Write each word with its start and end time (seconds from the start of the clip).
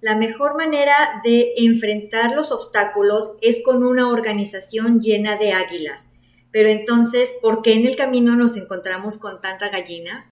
la 0.00 0.16
mejor 0.16 0.56
manera 0.56 1.20
de 1.24 1.52
enfrentar 1.56 2.34
los 2.34 2.52
obstáculos 2.52 3.34
es 3.42 3.62
con 3.62 3.84
una 3.84 4.08
organización 4.08 5.00
llena 5.00 5.36
de 5.36 5.52
águilas. 5.52 6.02
Pero 6.50 6.68
entonces, 6.68 7.32
¿por 7.42 7.62
qué 7.62 7.74
en 7.74 7.86
el 7.86 7.96
camino 7.96 8.34
nos 8.34 8.56
encontramos 8.56 9.18
con 9.18 9.40
tanta 9.40 9.68
gallina? 9.68 10.30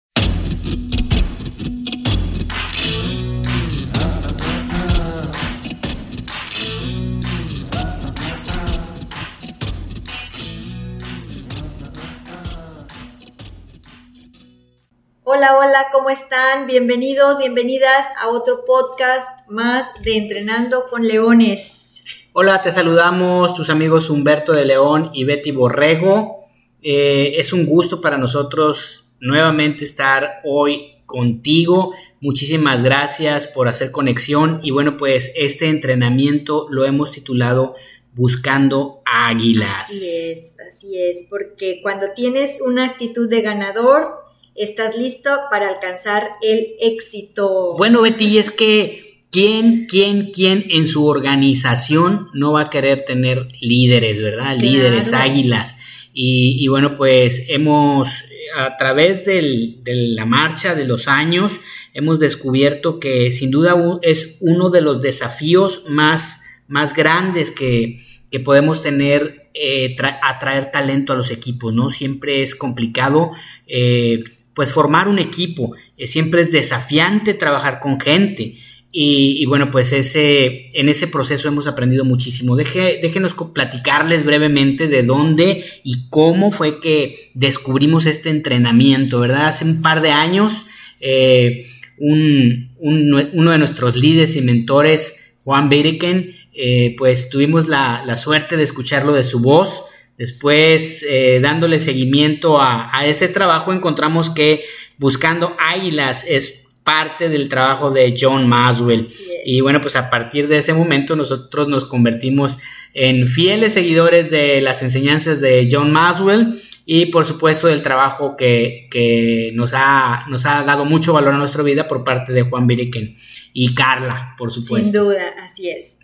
Hola, 15.31 15.59
hola, 15.59 15.89
¿cómo 15.93 16.09
están? 16.09 16.67
Bienvenidos, 16.67 17.37
bienvenidas 17.37 18.07
a 18.17 18.29
otro 18.29 18.65
podcast 18.65 19.29
más 19.47 19.87
de 20.03 20.17
Entrenando 20.17 20.87
con 20.89 21.07
Leones. 21.07 22.03
Hola, 22.33 22.63
te 22.63 22.73
saludamos 22.73 23.53
tus 23.53 23.69
amigos 23.69 24.09
Humberto 24.09 24.55
de 24.55 24.65
León 24.65 25.11
y 25.13 25.25
Betty 25.25 25.53
Borrego. 25.53 26.47
Eh, 26.81 27.35
es 27.37 27.53
un 27.53 27.67
gusto 27.67 28.01
para 28.01 28.17
nosotros 28.17 29.05
nuevamente 29.21 29.85
estar 29.85 30.41
hoy 30.45 31.03
contigo. 31.05 31.93
Muchísimas 32.23 32.83
gracias 32.83 33.49
por 33.49 33.69
hacer 33.69 33.91
conexión 33.91 34.61
y 34.63 34.71
bueno, 34.71 34.97
pues 34.97 35.35
este 35.37 35.69
entrenamiento 35.69 36.69
lo 36.71 36.87
hemos 36.87 37.11
titulado 37.11 37.75
Buscando 38.15 39.03
Águilas. 39.05 39.91
Así 39.91 40.09
es, 40.09 40.57
así 40.67 40.99
es, 40.99 41.27
porque 41.29 41.81
cuando 41.83 42.13
tienes 42.15 42.63
una 42.63 42.87
actitud 42.87 43.29
de 43.29 43.43
ganador, 43.43 44.27
estás 44.59 44.97
listo 44.97 45.31
para 45.51 45.69
alcanzar 45.69 46.31
el 46.43 46.69
éxito. 46.81 47.77
Bueno, 47.77 48.03
Betty, 48.03 48.39
es 48.39 48.51
que 48.51 49.09
¿quién, 49.31 49.87
quién, 49.87 50.33
quién 50.33 50.65
en 50.71 50.89
su 50.89 51.07
organización 51.07 52.29
no 52.35 52.53
va 52.53 52.63
a 52.63 52.71
querer 52.71 53.05
tener 53.05 53.49
líderes, 53.61 54.21
verdad? 54.21 54.57
Líderes, 54.59 55.13
águilas. 55.13 55.77
Y, 56.21 56.67
bueno, 56.67 56.97
pues 56.97 57.45
hemos, 57.49 58.09
a 58.57 58.77
través 58.77 59.25
de 59.25 59.79
la 59.85 60.27
marcha 60.27 60.75
de 60.75 60.85
los 60.85 61.07
años, 61.07 61.53
hemos 61.95 62.19
descubierto 62.19 62.99
que 62.99 63.31
sin 63.31 63.53
duda 63.53 63.77
es 64.03 64.37
uno 64.41 64.71
de 64.71 64.81
los 64.81 65.01
desafíos 65.01 65.85
más, 65.89 66.43
más 66.67 66.95
grandes 66.95 67.53
que, 67.53 68.05
podemos 68.45 68.83
tener 68.83 69.49
eh, 69.55 69.97
atraer 70.23 70.71
talento 70.73 71.13
a 71.13 71.17
los 71.17 71.31
equipos, 71.31 71.73
¿no? 71.73 71.89
Siempre 71.89 72.43
es 72.43 72.57
complicado. 72.57 73.31
Eh, 73.67 74.25
pues 74.59 74.73
formar 74.73 75.07
un 75.07 75.21
equipo. 75.21 75.77
Eh, 75.97 76.09
siempre 76.09 76.43
es 76.43 76.51
desafiante 76.51 77.33
trabajar 77.33 77.79
con 77.79 78.01
gente. 78.01 78.57
Y, 78.91 79.47
bueno, 79.47 79.71
pues 79.71 79.93
ese, 79.93 80.71
en 80.73 80.89
ese 80.89 81.07
proceso 81.07 81.47
hemos 81.47 81.69
aprendido 81.69 82.05
muchísimo. 82.05 82.57
Deje, 82.57 82.99
déjenos 83.01 83.37
platicarles 83.55 84.25
brevemente 84.25 84.89
de 84.89 85.05
dónde 85.05 85.65
y 85.85 86.09
cómo 86.11 86.51
fue 86.51 86.81
que 86.81 87.31
descubrimos 87.35 88.07
este 88.07 88.31
entrenamiento, 88.31 89.21
¿verdad? 89.21 89.47
Hace 89.47 89.65
un 89.65 89.81
par 89.81 90.03
de 90.03 90.11
años, 90.11 90.67
eh, 90.99 91.69
uno 91.99 93.51
de 93.53 93.59
nuestros 93.59 93.97
líderes 93.97 94.35
y 94.35 94.43
mentores, 94.43 95.21
Juan 95.45 95.69
Beiriken, 95.69 96.35
eh, 96.53 96.97
pues 96.99 97.29
tuvimos 97.29 97.69
la, 97.69 98.03
la, 98.05 98.17
suerte 98.17 98.57
de 98.57 98.65
escucharlo 98.65 99.13
de 99.13 99.23
su 99.23 99.39
voz 99.39 99.85
Después, 100.19 101.05
eh, 101.09 101.39
dándole 101.41 101.79
seguimiento 101.79 102.61
a, 102.61 102.91
ese 103.07 103.29
trabajo, 103.29 103.73
encontramos 103.73 104.31
que 104.31 104.65
Buscando 104.99 105.57
Águilas 105.61 106.25
es 106.29 106.65
parte 106.83 107.29
del 107.29 107.49
trabajo 107.49 107.93
de 107.93 108.13
John 108.21 108.49
Maswell. 108.49 109.09
Y 109.45 109.61
bueno, 109.61 109.81
pues 109.81 109.95
a 109.95 110.11
partir 110.11 110.49
de 110.49 110.57
ese 110.57 110.75
momento 110.75 111.15
nosotros 111.15 111.69
nos 111.69 111.85
convertimos 111.85 112.59
en 112.95 113.29
fieles 113.29 113.75
seguidores 113.75 114.29
de 114.29 114.61
las 114.61 114.83
enseñanzas 114.83 115.41
de 115.41 115.69
John 115.71 115.93
Maswell 115.93 116.61
y 116.85 117.07
por 117.07 117.27
supuesto 117.27 117.69
del 117.69 117.83
trabajo 117.83 118.37
que, 118.37 119.53
nos, 119.55 119.73
ha, 119.75 120.25
nos 120.29 120.47
ha 120.47 120.65
dado 120.65 120.85
mucho 120.85 121.13
valor 121.13 121.35
a 121.35 121.39
nuestra 121.39 121.63
vida 121.63 121.87
por 121.87 122.03
parte 122.03 122.33
de 122.33 122.43
Juan 122.43 122.67
Biriken 122.67 123.17
y 123.53 123.75
Carla, 123.75 124.35
por 124.37 124.51
supuesto. 124.51 124.85
Sin 124.85 124.93
duda, 124.93 125.35
así 125.45 125.69
es. 125.69 125.98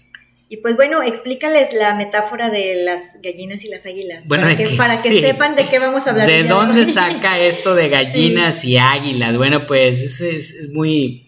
Y 0.55 0.59
pues 0.59 0.77
bueno, 0.77 1.03
explícales 1.03 1.75
la 1.75 1.97
metáfora 1.97 2.49
de 2.49 2.85
las 2.85 3.21
gallinas 3.21 3.65
y 3.65 3.69
las 3.69 3.85
águilas. 3.87 4.25
Bueno, 4.27 4.45
para, 4.45 4.57
que, 4.57 4.67
para 4.77 5.03
que 5.03 5.21
sepan 5.21 5.57
de 5.57 5.67
qué 5.67 5.81
vamos 5.81 6.07
a 6.07 6.11
hablar. 6.11 6.29
¿De 6.29 6.45
dónde 6.45 6.87
saca 6.87 7.41
esto 7.41 7.75
de 7.75 7.89
gallinas 7.89 8.65
y 8.65 8.77
águilas? 8.77 9.37
Bueno, 9.37 9.67
pues 9.67 10.01
es, 10.01 10.21
es, 10.21 10.69
muy, 10.71 11.27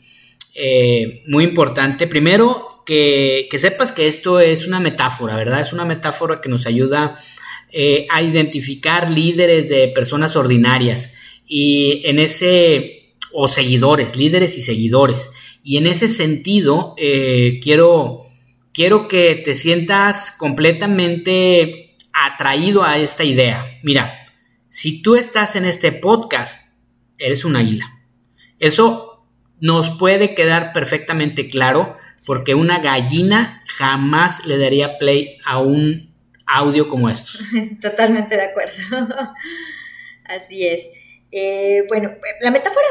eh, 0.55 1.25
muy 1.27 1.43
importante. 1.43 2.07
Primero, 2.07 2.85
que, 2.87 3.49
sepas 3.59 3.91
que 3.91 4.07
esto 4.07 4.39
es 4.39 4.65
una 4.65 4.79
metáfora, 4.79 5.35
¿verdad? 5.35 5.61
Es 5.61 5.73
una 5.73 5.85
metáfora 5.85 6.37
que 6.37 6.49
nos 6.49 6.65
ayuda 6.65 7.19
eh, 7.73 8.07
a 8.11 8.23
identificar 8.23 9.11
líderes 9.11 9.69
de 9.69 9.89
personas 9.89 10.37
ordinarias 10.37 11.15
y 11.49 12.03
en 12.05 12.21
ese, 12.21 13.17
o 13.33 13.49
seguidores, 13.49 14.15
líderes 14.15 14.57
y 14.57 14.63
seguidores. 14.63 15.33
Y 15.65 15.79
en 15.79 15.89
ese 15.89 16.09
sentido, 16.09 16.95
eh, 16.97 17.59
quiero 17.61 18.26
quiero 18.77 19.09
que 19.09 19.37
te 19.37 19.55
sientas 19.55 20.31
completamente 20.33 21.97
atraído 22.13 22.85
a 22.85 22.99
esta 22.99 23.25
idea. 23.25 23.79
Mira, 23.83 24.29
si 24.69 25.01
tú 25.01 25.17
estás 25.17 25.57
en 25.57 25.65
este 25.65 25.93
podcast, 25.93 26.77
eres 27.17 27.47
un 27.47 27.57
águila. 27.57 27.87
Eso 28.59 29.27
nos 29.61 29.97
puede 29.97 30.35
quedar 30.35 30.75
perfectamente 30.75 31.49
claro 31.49 31.97
porque 32.27 32.55
una 32.55 32.81
gallina 32.81 33.65
jamás 33.67 34.45
le 34.45 34.59
daría 34.59 34.99
play 34.99 35.39
a 35.47 35.59
un 35.59 36.15
audio 36.47 36.87
como 36.87 37.09
esto. 37.09 37.31
Totalmente 37.81 38.37
de 38.37 38.43
acuerdo. 38.43 38.75
Así 40.25 40.67
es. 40.67 40.83
Eh, 41.33 41.85
bueno, 41.89 42.11
la 42.43 42.51
metáfora. 42.51 42.87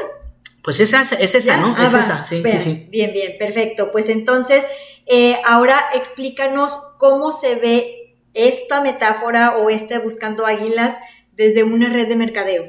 Pues 0.63 0.79
esa 0.79 1.03
es 1.03 1.35
esa, 1.35 1.57
¿no? 1.57 1.75
Ah, 1.77 1.85
es 1.85 1.93
esa, 1.93 2.25
sí, 2.25 2.41
sí, 2.43 2.59
sí. 2.59 2.87
Bien, 2.89 3.13
bien, 3.13 3.35
perfecto. 3.37 3.91
Pues 3.91 4.09
entonces, 4.09 4.63
eh, 5.05 5.37
ahora 5.45 5.79
explícanos 5.93 6.71
cómo 6.97 7.31
se 7.31 7.55
ve 7.55 8.17
esta 8.33 8.81
metáfora 8.81 9.57
o 9.57 9.69
este 9.69 9.99
buscando 9.99 10.45
águilas 10.45 10.95
desde 11.33 11.63
una 11.63 11.89
red 11.89 12.07
de 12.07 12.15
mercadeo. 12.15 12.65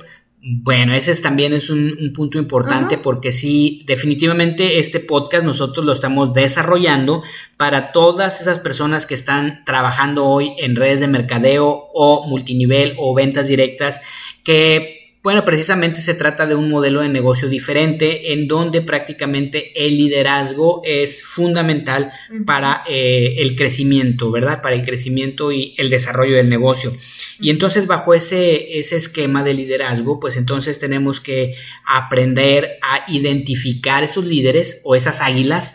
Bueno, 0.49 0.95
ese 0.95 1.13
también 1.17 1.53
es 1.55 1.71
un, 1.71 2.13
punto 2.15 2.39
importante 2.39 2.99
porque 2.99 3.33
sí, 3.33 3.83
definitivamente 3.85 4.79
este 4.79 5.01
podcast 5.01 5.45
nosotros 5.45 5.85
lo 5.85 5.93
estamos 5.93 6.33
desarrollando 6.35 7.25
para 7.57 7.91
todas 7.91 8.41
esas 8.41 8.61
personas 8.61 9.07
que 9.07 9.15
están 9.15 9.65
trabajando 9.65 10.25
hoy 10.25 10.53
en 10.59 10.77
redes 10.77 11.01
de 11.01 11.09
mercadeo 11.09 11.89
o 11.93 12.29
multinivel 12.29 12.95
o 12.97 13.13
ventas 13.13 13.49
directas 13.49 14.01
que 14.45 14.96
bueno, 15.27 15.45
precisamente 15.45 16.01
se 16.03 16.15
trata 16.15 16.47
de 16.47 16.55
un 16.55 16.71
modelo 16.71 17.01
de 17.01 17.09
negocio 17.09 17.49
diferente 17.49 18.33
en 18.33 18.47
donde 18.47 18.81
prácticamente 18.81 19.73
el 19.75 19.97
liderazgo 19.97 20.83
es 20.85 21.25
fundamental 21.25 22.13
para 22.47 22.85
eh, 22.87 23.35
el 23.39 23.57
crecimiento, 23.57 24.31
¿verdad? 24.31 24.63
Para 24.63 24.77
el 24.77 24.83
crecimiento 24.83 25.51
y 25.51 25.75
el 25.79 25.91
desarrollo 25.91 26.37
del 26.37 26.49
negocio. 26.49 26.97
Y 27.41 27.51
entonces 27.51 27.89
bajo 27.89 28.15
ese, 28.15 28.79
ese 28.79 28.95
esquema 28.95 29.43
de 29.43 29.55
liderazgo, 29.55 30.21
pues 30.21 30.37
entonces 30.37 30.79
tenemos 30.79 31.21
que 31.21 31.57
aprender 31.85 32.79
a 32.81 33.11
identificar 33.11 34.05
esos 34.05 34.25
líderes 34.25 34.81
o 34.85 34.95
esas 34.95 35.21
águilas 35.21 35.75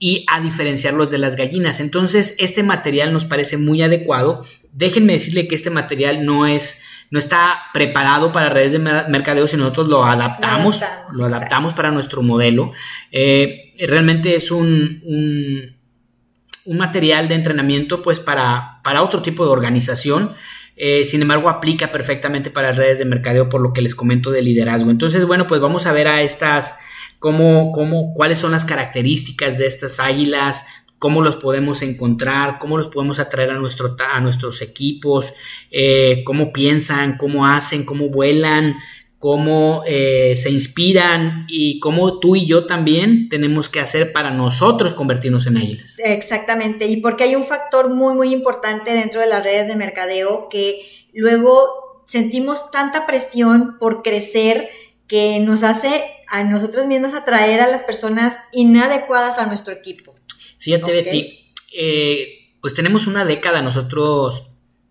y 0.00 0.26
a 0.26 0.40
diferenciarlos 0.40 1.08
de 1.08 1.18
las 1.18 1.36
gallinas. 1.36 1.78
Entonces, 1.78 2.34
este 2.38 2.64
material 2.64 3.12
nos 3.12 3.26
parece 3.26 3.58
muy 3.58 3.80
adecuado. 3.80 4.44
Déjenme 4.72 5.12
decirle 5.12 5.46
que 5.46 5.54
este 5.54 5.70
material 5.70 6.26
no 6.26 6.48
es 6.48 6.82
no 7.12 7.18
está 7.18 7.64
preparado 7.74 8.32
para 8.32 8.48
redes 8.48 8.72
de 8.72 8.78
mercadeo 8.78 9.46
si 9.46 9.58
nosotros 9.58 9.86
lo 9.86 10.02
adaptamos, 10.02 10.80
lo 11.12 11.26
adaptamos, 11.26 11.74
para 11.74 11.90
nuestro 11.90 12.22
modelo. 12.22 12.72
Eh, 13.10 13.74
realmente 13.86 14.34
es 14.34 14.50
un, 14.50 15.02
un, 15.04 16.78
material 16.78 17.28
de 17.28 17.34
entrenamiento 17.34 18.00
pues 18.00 18.18
para, 18.18 18.80
para 18.82 19.02
otro 19.02 19.20
tipo 19.20 19.44
de 19.44 19.52
organización. 19.52 20.32
Eh, 20.74 21.04
sin 21.04 21.20
embargo, 21.20 21.50
aplica 21.50 21.92
perfectamente 21.92 22.50
para 22.50 22.72
redes 22.72 22.98
de 22.98 23.04
mercadeo 23.04 23.50
por 23.50 23.60
lo 23.60 23.74
que 23.74 23.82
les 23.82 23.94
comento 23.94 24.30
de 24.30 24.40
liderazgo. 24.40 24.90
Entonces, 24.90 25.26
bueno, 25.26 25.46
pues 25.46 25.60
vamos 25.60 25.84
a 25.84 25.92
ver 25.92 26.08
a 26.08 26.22
estas, 26.22 26.76
cómo, 27.18 27.72
cómo, 27.72 28.14
cuáles 28.14 28.38
son 28.38 28.52
las 28.52 28.64
características 28.64 29.58
de 29.58 29.66
estas 29.66 30.00
águilas, 30.00 30.64
cómo 31.02 31.20
los 31.20 31.36
podemos 31.36 31.82
encontrar, 31.82 32.60
cómo 32.60 32.78
los 32.78 32.86
podemos 32.86 33.18
atraer 33.18 33.50
a, 33.50 33.54
nuestro, 33.54 33.96
a 33.98 34.20
nuestros 34.20 34.62
equipos, 34.62 35.34
eh, 35.72 36.22
cómo 36.24 36.52
piensan, 36.52 37.16
cómo 37.16 37.44
hacen, 37.44 37.84
cómo 37.84 38.08
vuelan, 38.08 38.76
cómo 39.18 39.82
eh, 39.84 40.36
se 40.36 40.50
inspiran 40.50 41.44
y 41.48 41.80
cómo 41.80 42.20
tú 42.20 42.36
y 42.36 42.46
yo 42.46 42.66
también 42.66 43.28
tenemos 43.28 43.68
que 43.68 43.80
hacer 43.80 44.12
para 44.12 44.30
nosotros 44.30 44.92
convertirnos 44.92 45.48
en 45.48 45.56
águilas. 45.56 45.96
Exactamente, 45.98 46.86
y 46.86 46.98
porque 46.98 47.24
hay 47.24 47.34
un 47.34 47.46
factor 47.46 47.92
muy, 47.92 48.14
muy 48.14 48.32
importante 48.32 48.92
dentro 48.92 49.20
de 49.20 49.26
las 49.26 49.42
redes 49.42 49.66
de 49.66 49.74
mercadeo 49.74 50.46
que 50.48 50.86
luego 51.12 52.04
sentimos 52.06 52.70
tanta 52.70 53.08
presión 53.08 53.76
por 53.80 54.04
crecer 54.04 54.68
que 55.08 55.40
nos 55.40 55.64
hace 55.64 56.04
a 56.28 56.44
nosotros 56.44 56.86
mismos 56.86 57.12
atraer 57.12 57.60
a 57.60 57.66
las 57.66 57.82
personas 57.82 58.38
inadecuadas 58.52 59.38
a 59.38 59.46
nuestro 59.46 59.74
equipo. 59.74 60.14
Fíjate, 60.62 60.92
Betty, 60.92 61.44
eh, 61.76 62.54
pues 62.60 62.72
tenemos 62.72 63.06
una 63.06 63.24
década 63.24 63.60
nosotros, 63.62 64.44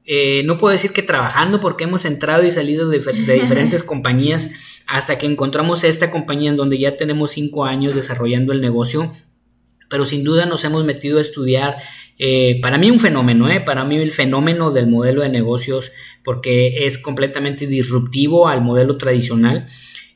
eh, 0.04 0.44
no 0.46 0.58
puedo 0.58 0.74
decir 0.74 0.92
que 0.92 1.02
trabajando 1.02 1.60
porque 1.62 1.86
hemos 1.86 2.04
entrado 2.06 2.46
y 2.46 2.52
salido 2.52 2.90
de, 2.90 3.00
de 3.00 3.34
diferentes 3.34 3.82
compañías 3.92 4.50
hasta 4.86 5.18
que 5.18 5.26
encontramos 5.26 5.84
esta 5.86 6.12
compañía 6.12 6.50
en 6.50 6.58
donde 6.58 6.78
ya 6.78 6.98
tenemos 6.98 7.32
cinco 7.32 7.66
años 7.66 7.96
desarrollando 7.96 8.52
el 8.52 8.60
negocio, 8.62 9.14
pero 9.90 10.06
sin 10.06 10.24
duda 10.24 10.46
nos 10.46 10.64
hemos 10.66 10.84
metido 10.84 11.18
a 11.18 11.22
estudiar 11.22 11.78
eh, 12.24 12.60
para 12.62 12.78
mí 12.78 12.92
un 12.92 13.00
fenómeno, 13.00 13.50
¿eh? 13.50 13.62
para 13.62 13.84
mí 13.84 13.96
el 13.96 14.12
fenómeno 14.12 14.72
del 14.72 14.88
modelo 14.88 15.22
de 15.22 15.30
negocios, 15.30 15.92
porque 16.24 16.86
es 16.86 16.98
completamente 16.98 17.66
disruptivo 17.66 18.48
al 18.48 18.62
modelo 18.62 18.98
tradicional. 18.98 19.68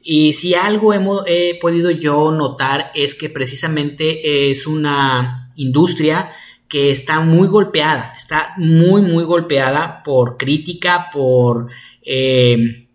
Y 0.03 0.33
si 0.33 0.53
algo 0.53 0.93
hemos, 0.93 1.23
he 1.25 1.57
podido 1.59 1.89
yo 1.89 2.31
notar 2.31 2.91
es 2.93 3.15
que 3.15 3.29
precisamente 3.29 4.51
es 4.51 4.67
una 4.67 5.44
industria 5.55 6.31
que 6.67 6.91
está 6.91 7.19
muy 7.19 7.47
golpeada, 7.47 8.13
está 8.17 8.53
muy, 8.57 9.01
muy 9.01 9.23
golpeada 9.23 10.03
por 10.03 10.37
crítica, 10.37 11.09
por, 11.13 11.67
eh, 12.01 12.87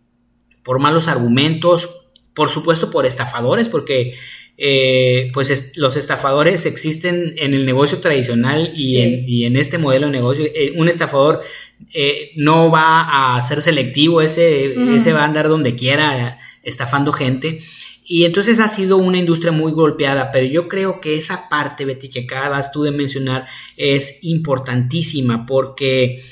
por 0.63 0.79
malos 0.79 1.09
argumentos, 1.09 1.89
por 2.35 2.51
supuesto 2.51 2.91
por 2.91 3.07
estafadores, 3.07 3.69
porque 3.69 4.15
eh, 4.63 5.31
pues 5.33 5.79
los 5.79 5.97
estafadores 5.97 6.67
existen 6.67 7.33
en 7.39 7.55
el 7.55 7.65
negocio 7.65 7.99
tradicional 8.01 8.71
y, 8.77 9.47
en, 9.47 9.57
este 9.57 9.79
modelo 9.79 10.09
de 10.09 10.13
negocio. 10.13 10.45
Eh, 10.45 10.75
un 10.77 10.87
estafador 10.87 11.41
eh, 11.95 12.33
no 12.37 12.71
va 12.71 13.37
a 13.37 13.43
ser 13.43 13.63
selectivo, 13.63 14.21
ese, 14.21 14.67
ese 14.95 15.15
va 15.15 15.23
a 15.23 15.25
andar 15.25 15.49
donde 15.49 15.77
quiera 15.77 16.39
estafando 16.63 17.15
gente. 17.15 17.61
Y 18.13 18.25
entonces 18.25 18.59
ha 18.59 18.67
sido 18.67 18.97
una 18.97 19.19
industria 19.19 19.53
muy 19.53 19.71
golpeada, 19.71 20.33
pero 20.33 20.45
yo 20.45 20.67
creo 20.67 21.01
que 21.01 21.15
esa 21.15 21.49
parte, 21.49 21.85
Betty, 21.85 22.09
que 22.09 22.25
acabas 22.25 22.73
tú 22.73 22.83
de 22.83 22.91
mencionar, 22.91 23.47
es 23.77 24.19
importantísima 24.23 25.47
porque 25.47 26.25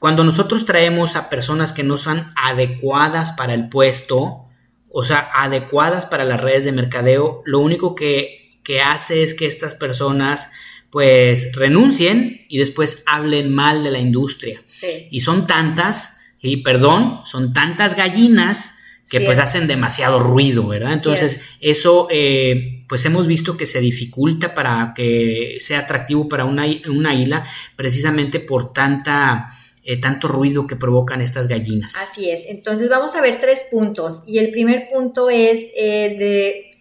cuando 0.00 0.24
nosotros 0.24 0.64
traemos 0.64 1.14
a 1.14 1.28
personas 1.28 1.74
que 1.74 1.82
no 1.82 1.98
son 1.98 2.32
adecuadas 2.36 3.32
para 3.32 3.52
el 3.52 3.68
puesto, 3.68 4.46
o 4.90 5.04
sea, 5.04 5.28
adecuadas 5.34 6.06
para 6.06 6.24
las 6.24 6.40
redes 6.40 6.64
de 6.64 6.72
mercadeo, 6.72 7.42
lo 7.44 7.58
único 7.58 7.94
que, 7.94 8.54
hace 8.82 9.22
es 9.22 9.34
que 9.34 9.44
estas 9.44 9.74
personas 9.74 10.50
pues 10.88 11.54
renuncien 11.54 12.46
y 12.48 12.56
después 12.56 13.04
hablen 13.06 13.54
mal 13.54 13.84
de 13.84 13.90
la 13.90 13.98
industria. 13.98 14.62
Sí. 14.64 15.08
Y 15.10 15.20
son 15.20 15.46
tantas, 15.46 16.18
y 16.40 16.62
perdón, 16.62 17.20
son 17.26 17.52
tantas 17.52 17.94
gallinas 17.94 18.70
que 19.08 19.20
pues 19.20 19.38
hacen 19.38 19.68
demasiado 19.68 20.18
ruido, 20.18 20.66
¿verdad? 20.66 20.92
Entonces, 20.92 21.40
eso 21.60 22.08
eh, 22.10 22.84
pues 22.88 23.04
hemos 23.04 23.26
visto 23.26 23.56
que 23.56 23.66
se 23.66 23.80
dificulta 23.80 24.54
para 24.54 24.92
que 24.96 25.58
sea 25.60 25.80
atractivo 25.80 26.28
para 26.28 26.44
una, 26.44 26.64
una 26.88 27.14
isla 27.14 27.44
precisamente 27.76 28.40
por 28.40 28.72
tanta 28.72 29.52
eh, 29.88 30.00
tanto 30.00 30.26
ruido 30.26 30.66
que 30.66 30.74
provocan 30.74 31.20
estas 31.20 31.46
gallinas. 31.46 31.94
Así 31.94 32.28
es. 32.28 32.46
Entonces 32.48 32.88
vamos 32.88 33.14
a 33.14 33.20
ver 33.20 33.40
tres 33.40 33.64
puntos. 33.70 34.24
Y 34.26 34.38
el 34.38 34.50
primer 34.50 34.88
punto 34.92 35.30
es 35.30 35.66
eh, 35.76 36.16
de 36.18 36.76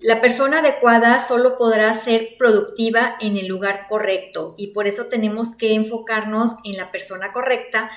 la 0.00 0.20
persona 0.20 0.58
adecuada 0.58 1.24
solo 1.24 1.56
podrá 1.56 1.94
ser 1.94 2.30
productiva 2.36 3.16
en 3.20 3.36
el 3.36 3.46
lugar 3.46 3.86
correcto 3.88 4.54
y 4.56 4.68
por 4.68 4.86
eso 4.88 5.06
tenemos 5.06 5.56
que 5.56 5.74
enfocarnos 5.74 6.52
en 6.64 6.76
la 6.76 6.92
persona 6.92 7.32
correcta, 7.32 7.90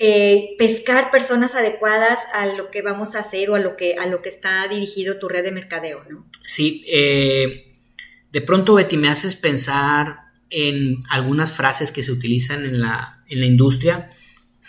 eh, 0.00 0.56
pescar 0.58 1.12
personas 1.12 1.54
adecuadas 1.54 2.18
a 2.32 2.46
lo 2.46 2.70
que 2.70 2.82
vamos 2.82 3.14
a 3.14 3.20
hacer 3.20 3.50
o 3.50 3.54
a 3.54 3.60
lo 3.60 3.76
que, 3.76 3.94
a 3.94 4.06
lo 4.06 4.22
que 4.22 4.30
está 4.30 4.66
dirigido 4.66 5.18
tu 5.18 5.28
red 5.28 5.44
de 5.44 5.52
mercadeo, 5.52 6.04
¿no? 6.08 6.26
Sí, 6.44 6.84
de 6.86 8.40
pronto 8.40 8.74
Betty 8.74 8.96
me 8.96 9.08
haces 9.08 9.36
pensar 9.36 10.30
en 10.50 11.02
algunas 11.08 11.52
frases 11.52 11.92
que 11.92 12.02
se 12.02 12.12
utilizan 12.12 12.64
en 12.64 12.80
la, 12.80 13.22
en 13.28 13.40
la 13.40 13.46
industria 13.46 14.08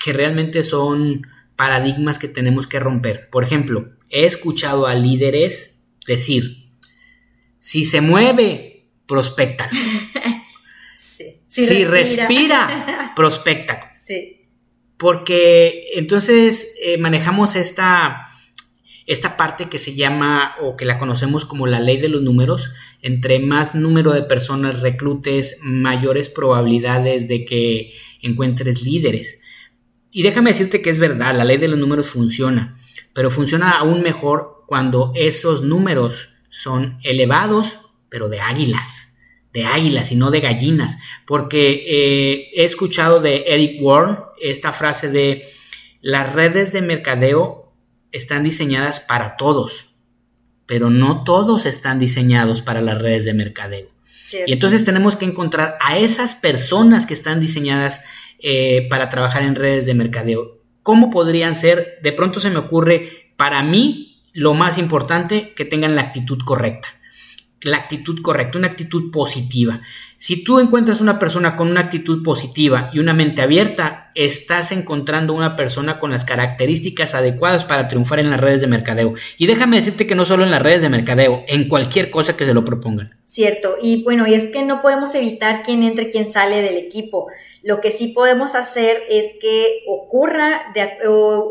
que 0.03 0.13
realmente 0.13 0.63
son 0.63 1.27
paradigmas 1.55 2.17
que 2.17 2.27
tenemos 2.27 2.67
que 2.67 2.79
romper. 2.79 3.29
Por 3.29 3.43
ejemplo, 3.43 3.91
he 4.09 4.25
escuchado 4.25 4.87
a 4.87 4.95
líderes 4.95 5.83
decir, 6.07 6.71
si 7.59 7.85
se 7.85 8.01
mueve, 8.01 8.87
prospecta. 9.05 9.69
Si, 11.47 11.83
respira, 11.83 13.11
prospecta. 13.15 13.91
Sí. 14.07 14.40
Porque 15.01 15.87
entonces 15.95 16.75
eh, 16.79 16.99
manejamos 16.99 17.55
esta 17.55 18.27
esta 19.07 19.35
parte 19.35 19.67
que 19.67 19.79
se 19.79 19.95
llama 19.95 20.55
o 20.61 20.77
que 20.77 20.85
la 20.85 20.99
conocemos 20.99 21.43
como 21.43 21.65
la 21.65 21.79
ley 21.79 21.97
de 21.97 22.07
los 22.07 22.21
números, 22.21 22.69
entre 23.01 23.39
más 23.39 23.73
número 23.73 24.13
de 24.13 24.21
personas 24.21 24.81
reclutes, 24.81 25.57
mayores 25.63 26.29
probabilidades 26.29 27.27
de 27.27 27.43
que 27.43 27.93
encuentres 28.21 28.83
líderes. 28.83 29.41
Y 30.11 30.21
déjame 30.21 30.51
decirte 30.51 30.83
que 30.83 30.91
es 30.91 30.99
verdad, 30.99 31.35
la 31.35 31.45
ley 31.45 31.57
de 31.57 31.67
los 31.67 31.79
números 31.79 32.07
funciona, 32.07 32.77
pero 33.13 33.31
funciona 33.31 33.71
aún 33.71 34.03
mejor 34.03 34.63
cuando 34.67 35.11
esos 35.15 35.63
números 35.63 36.29
son 36.49 36.99
elevados, 37.01 37.79
pero 38.07 38.29
de 38.29 38.39
águilas, 38.39 39.10
de 39.53 39.65
águilas 39.65 40.11
y 40.11 40.15
no 40.15 40.31
de 40.31 40.39
gallinas, 40.39 40.97
porque 41.25 41.83
eh, 41.85 42.49
he 42.53 42.63
escuchado 42.63 43.19
de 43.19 43.43
Eric 43.47 43.81
Warren 43.81 44.17
esta 44.41 44.73
frase 44.73 45.09
de 45.09 45.49
las 46.01 46.33
redes 46.33 46.71
de 46.71 46.81
mercadeo 46.81 47.73
están 48.11 48.43
diseñadas 48.43 48.99
para 48.99 49.37
todos, 49.37 49.95
pero 50.65 50.89
no 50.89 51.23
todos 51.23 51.65
están 51.65 51.99
diseñados 51.99 52.61
para 52.61 52.81
las 52.81 52.97
redes 52.97 53.25
de 53.25 53.33
mercadeo. 53.33 53.89
Y 54.47 54.53
entonces 54.53 54.85
tenemos 54.85 55.17
que 55.17 55.25
encontrar 55.25 55.77
a 55.81 55.97
esas 55.97 56.35
personas 56.35 57.05
que 57.05 57.13
están 57.13 57.41
diseñadas 57.41 58.01
eh, 58.39 58.87
para 58.89 59.09
trabajar 59.09 59.43
en 59.43 59.55
redes 59.55 59.85
de 59.85 59.93
mercadeo. 59.93 60.61
¿Cómo 60.83 61.09
podrían 61.09 61.53
ser? 61.53 61.99
De 62.01 62.13
pronto 62.13 62.39
se 62.39 62.49
me 62.49 62.57
ocurre, 62.57 63.33
para 63.35 63.61
mí, 63.61 64.23
lo 64.33 64.53
más 64.53 64.77
importante, 64.77 65.53
que 65.53 65.65
tengan 65.65 65.95
la 65.95 66.01
actitud 66.01 66.39
correcta 66.45 67.00
la 67.63 67.77
actitud 67.77 68.21
correcta, 68.21 68.57
una 68.57 68.67
actitud 68.67 69.11
positiva. 69.11 69.81
Si 70.17 70.43
tú 70.43 70.59
encuentras 70.59 71.01
una 71.01 71.17
persona 71.19 71.55
con 71.55 71.69
una 71.69 71.81
actitud 71.81 72.23
positiva 72.23 72.91
y 72.93 72.99
una 72.99 73.13
mente 73.13 73.41
abierta, 73.41 74.11
estás 74.15 74.71
encontrando 74.71 75.33
una 75.33 75.55
persona 75.55 75.99
con 75.99 76.11
las 76.11 76.25
características 76.25 77.15
adecuadas 77.15 77.65
para 77.65 77.87
triunfar 77.87 78.19
en 78.19 78.29
las 78.29 78.39
redes 78.39 78.61
de 78.61 78.67
mercadeo. 78.67 79.13
Y 79.37 79.47
déjame 79.47 79.77
decirte 79.77 80.05
que 80.05 80.15
no 80.15 80.25
solo 80.25 80.43
en 80.43 80.51
las 80.51 80.61
redes 80.61 80.81
de 80.81 80.89
mercadeo, 80.89 81.43
en 81.47 81.67
cualquier 81.67 82.11
cosa 82.11 82.37
que 82.37 82.45
se 82.45 82.53
lo 82.53 82.65
propongan. 82.65 83.17
Cierto, 83.25 83.77
y 83.81 84.03
bueno, 84.03 84.27
y 84.27 84.33
es 84.33 84.51
que 84.51 84.63
no 84.63 84.81
podemos 84.81 85.15
evitar 85.15 85.63
quién 85.63 85.83
entra 85.83 86.03
y 86.03 86.11
quién 86.11 86.31
sale 86.31 86.61
del 86.61 86.77
equipo. 86.77 87.27
Lo 87.63 87.79
que 87.79 87.91
sí 87.91 88.09
podemos 88.09 88.55
hacer 88.55 89.01
es 89.09 89.27
que 89.39 89.83
ocurra 89.87 90.71
de, 90.73 90.97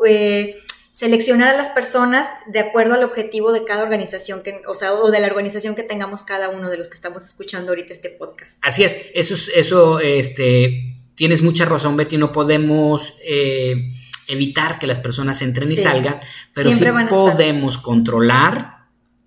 eh, 0.07 0.57
seleccionar 1.01 1.55
a 1.55 1.57
las 1.57 1.71
personas 1.71 2.29
de 2.47 2.61
acuerdo 2.61 2.93
al 2.93 3.05
objetivo 3.05 3.55
de 3.55 3.65
cada 3.65 3.83
organización, 3.83 4.43
que, 4.43 4.61
o 4.69 4.75
sea, 4.75 4.93
o 4.93 5.11
de 5.11 5.19
la 5.19 5.29
organización 5.29 5.75
que 5.75 5.83
tengamos 5.83 6.25
cada 6.25 6.51
uno 6.51 6.69
de 6.69 6.77
los 6.77 6.91
que 6.91 6.95
estamos 6.95 7.25
escuchando 7.25 7.71
ahorita 7.71 7.95
este 7.95 8.11
podcast. 8.11 8.59
Así 8.61 8.85
es, 8.85 9.07
eso, 9.15 9.35
eso 9.55 9.99
este, 9.99 10.99
tienes 11.15 11.41
mucha 11.41 11.65
razón, 11.65 11.97
Betty, 11.97 12.19
no 12.19 12.33
podemos 12.33 13.15
eh, 13.25 13.95
evitar 14.29 14.79
que 14.79 14.87
las 14.87 14.99
personas 14.99 15.41
entren 15.41 15.73
y 15.73 15.77
salgan, 15.77 16.21
pero 16.53 16.71
sí 16.71 16.85
podemos 17.09 17.79
controlar 17.79 18.81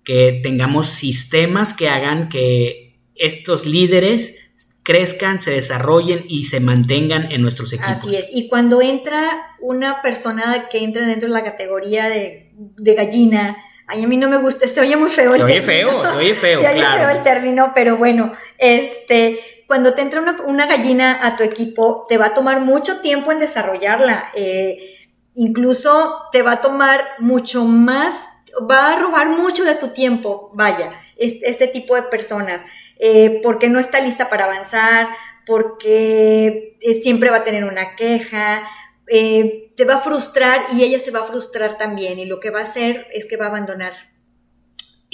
que 0.04 0.38
tengamos 0.44 0.90
sistemas 0.90 1.74
que 1.74 1.88
hagan 1.88 2.28
que 2.28 3.00
estos 3.16 3.66
líderes 3.66 4.52
crezcan, 4.84 5.40
se 5.40 5.50
desarrollen 5.50 6.26
y 6.28 6.44
se 6.44 6.60
mantengan 6.60 7.32
en 7.32 7.42
nuestros 7.42 7.72
equipos. 7.72 7.90
Así 7.90 8.14
es. 8.14 8.26
Y 8.30 8.48
cuando 8.48 8.82
entra 8.82 9.56
una 9.58 10.02
persona 10.02 10.68
que 10.70 10.84
entra 10.84 11.06
dentro 11.06 11.28
de 11.28 11.34
la 11.34 11.42
categoría 11.42 12.08
de, 12.08 12.52
gallina, 12.94 13.56
a 13.86 13.96
mí 13.96 14.16
no 14.16 14.28
me 14.28 14.36
gusta, 14.36 14.68
se 14.68 14.80
oye 14.80 14.96
muy 14.96 15.08
feo. 15.08 15.32
Se 15.34 15.42
oye 15.42 15.62
feo, 15.62 16.02
se 16.02 16.16
oye 16.16 16.34
feo, 16.34 16.60
se 16.60 16.68
oye 16.68 16.82
feo 16.82 17.08
el 17.08 17.22
término, 17.22 17.72
pero 17.74 17.96
bueno, 17.96 18.32
este, 18.58 19.40
cuando 19.66 19.94
te 19.94 20.02
entra 20.02 20.20
una, 20.46 20.66
gallina 20.66 21.26
a 21.26 21.36
tu 21.36 21.42
equipo, 21.42 22.04
te 22.08 22.18
va 22.18 22.26
a 22.26 22.34
tomar 22.34 22.60
mucho 22.60 23.00
tiempo 23.00 23.32
en 23.32 23.40
desarrollarla. 23.40 24.28
Eh, 24.34 24.98
incluso 25.34 26.28
te 26.30 26.42
va 26.42 26.52
a 26.52 26.60
tomar 26.60 27.00
mucho 27.20 27.64
más, 27.64 28.26
va 28.70 28.92
a 28.92 28.98
robar 28.98 29.30
mucho 29.30 29.64
de 29.64 29.76
tu 29.76 29.88
tiempo, 29.88 30.50
vaya, 30.52 30.92
este, 31.16 31.48
este 31.48 31.68
tipo 31.68 31.96
de 31.96 32.02
personas. 32.02 32.60
Eh, 32.98 33.40
porque 33.42 33.68
no 33.68 33.80
está 33.80 34.00
lista 34.00 34.30
para 34.30 34.44
avanzar, 34.44 35.08
porque 35.46 36.76
eh, 36.80 36.94
siempre 37.02 37.30
va 37.30 37.38
a 37.38 37.44
tener 37.44 37.64
una 37.64 37.96
queja, 37.96 38.62
eh, 39.06 39.72
te 39.76 39.84
va 39.84 39.96
a 39.96 40.00
frustrar 40.00 40.60
y 40.72 40.82
ella 40.82 40.98
se 40.98 41.10
va 41.10 41.20
a 41.20 41.24
frustrar 41.24 41.76
también 41.76 42.18
y 42.18 42.24
lo 42.24 42.40
que 42.40 42.50
va 42.50 42.60
a 42.60 42.64
hacer 42.64 43.06
es 43.12 43.26
que 43.26 43.36
va 43.36 43.46
a 43.46 43.48
abandonar. 43.48 43.92